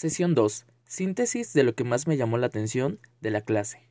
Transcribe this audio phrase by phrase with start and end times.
[0.00, 0.64] Sesión 2.
[0.86, 3.86] Síntesis de lo que más me llamó la atención de la clase.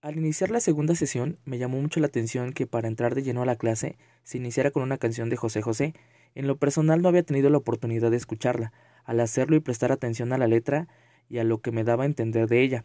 [0.00, 3.42] Al iniciar la segunda sesión, me llamó mucho la atención que para entrar de lleno
[3.42, 5.94] a la clase se iniciara con una canción de José José.
[6.36, 8.72] En lo personal no había tenido la oportunidad de escucharla.
[9.02, 10.86] Al hacerlo y prestar atención a la letra
[11.28, 12.84] y a lo que me daba a entender de ella,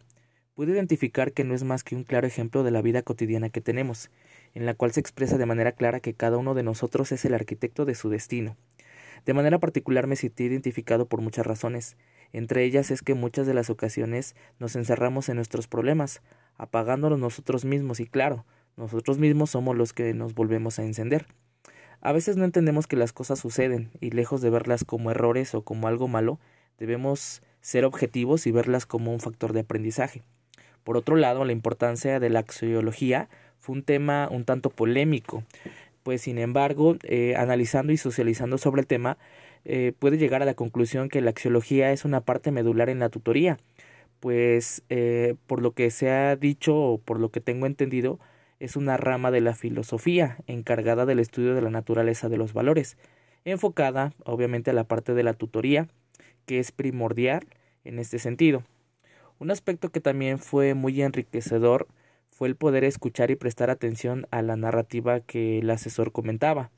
[0.54, 3.60] pude identificar que no es más que un claro ejemplo de la vida cotidiana que
[3.60, 4.10] tenemos,
[4.58, 7.32] en la cual se expresa de manera clara que cada uno de nosotros es el
[7.32, 8.56] arquitecto de su destino.
[9.24, 11.96] De manera particular me sentí identificado por muchas razones.
[12.32, 16.22] Entre ellas es que muchas de las ocasiones nos encerramos en nuestros problemas,
[16.56, 18.44] apagándolos nosotros mismos y claro,
[18.76, 21.28] nosotros mismos somos los que nos volvemos a encender.
[22.00, 25.62] A veces no entendemos que las cosas suceden y lejos de verlas como errores o
[25.62, 26.40] como algo malo,
[26.78, 30.24] debemos ser objetivos y verlas como un factor de aprendizaje.
[30.82, 35.44] Por otro lado, la importancia de la axiología fue un tema un tanto polémico,
[36.02, 39.18] pues sin embargo, eh, analizando y socializando sobre el tema,
[39.64, 43.10] eh, puede llegar a la conclusión que la axiología es una parte medular en la
[43.10, 43.58] tutoría,
[44.20, 48.18] pues eh, por lo que se ha dicho o por lo que tengo entendido,
[48.60, 52.96] es una rama de la filosofía encargada del estudio de la naturaleza de los valores,
[53.44, 55.88] enfocada obviamente a la parte de la tutoría,
[56.46, 57.46] que es primordial
[57.84, 58.62] en este sentido.
[59.38, 61.86] Un aspecto que también fue muy enriquecedor
[62.38, 66.70] fue el poder escuchar y prestar atención a la narrativa que el asesor comentaba,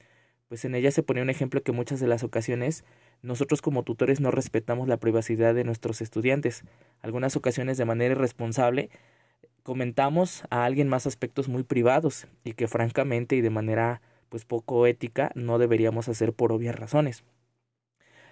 [0.48, 2.82] pues en ella se ponía un ejemplo que muchas de las ocasiones
[3.20, 6.64] nosotros como tutores no respetamos la privacidad de nuestros estudiantes.
[7.02, 8.88] Algunas ocasiones de manera irresponsable
[9.62, 14.00] comentamos a alguien más aspectos muy privados y que francamente y de manera
[14.30, 17.22] pues poco ética no deberíamos hacer por obvias razones.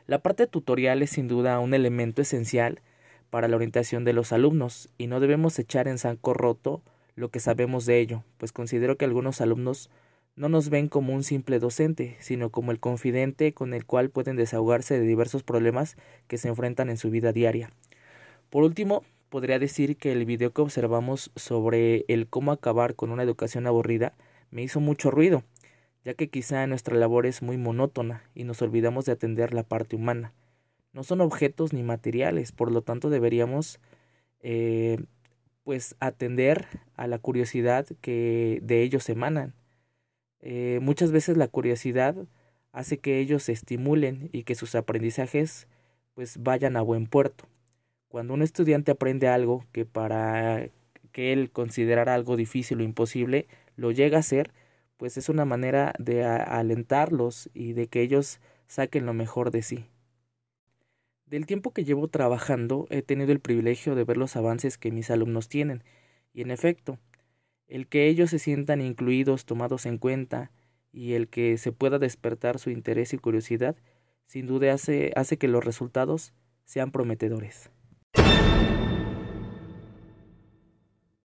[0.06, 2.81] La parte tutorial es sin duda un elemento esencial
[3.29, 6.81] para la orientación de los alumnos y no debemos echar en saco roto
[7.19, 9.91] lo que sabemos de ello, pues considero que algunos alumnos
[10.36, 14.37] no nos ven como un simple docente, sino como el confidente con el cual pueden
[14.37, 15.97] desahogarse de diversos problemas
[16.28, 17.70] que se enfrentan en su vida diaria.
[18.50, 23.25] Por último, podría decir que el video que observamos sobre el cómo acabar con una
[23.25, 24.14] educación aburrida
[24.50, 25.43] me hizo mucho ruido,
[26.04, 29.97] ya que quizá nuestra labor es muy monótona y nos olvidamos de atender la parte
[29.97, 30.32] humana
[30.93, 33.78] no son objetos ni materiales, por lo tanto deberíamos
[34.41, 34.98] eh,
[35.69, 39.53] pues atender a la curiosidad que de ellos emanan.
[40.41, 42.17] Eh, muchas veces la curiosidad
[42.73, 45.69] hace que ellos se estimulen y que sus aprendizajes
[46.15, 47.45] pues vayan a buen puerto.
[48.09, 50.71] Cuando un estudiante aprende algo que para
[51.12, 53.47] que él considerara algo difícil o imposible,
[53.77, 54.53] lo llega a hacer,
[54.97, 59.85] pues es una manera de alentarlos y de que ellos saquen lo mejor de sí.
[61.28, 65.11] Del tiempo que llevo trabajando he tenido el privilegio de ver los avances que mis
[65.11, 65.84] alumnos tienen,
[66.33, 66.99] y en efecto,
[67.66, 70.50] el que ellos se sientan incluidos, tomados en cuenta,
[70.91, 73.77] y el que se pueda despertar su interés y curiosidad,
[74.25, 76.33] sin duda hace, que los resultados
[76.65, 77.71] sean prometedores.